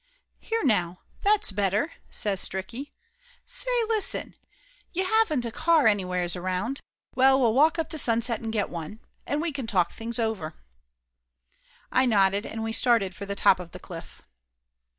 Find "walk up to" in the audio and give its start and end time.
7.53-7.99